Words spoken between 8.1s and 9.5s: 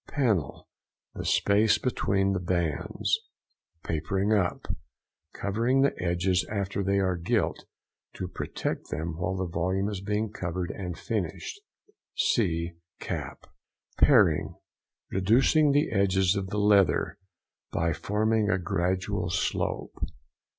to protect them while the